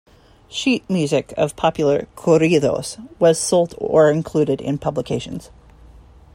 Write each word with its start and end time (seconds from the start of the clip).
Sheet 0.49 0.89
music 0.89 1.31
of 1.37 1.55
popular 1.55 2.07
"corridos" 2.15 2.97
was 3.19 3.37
sold 3.39 3.75
or 3.77 4.09
included 4.09 4.59
in 4.59 4.79
publications. 4.79 5.51